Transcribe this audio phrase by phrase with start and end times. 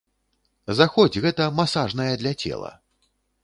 [0.79, 2.77] Заходзь, гэта масажная для цела.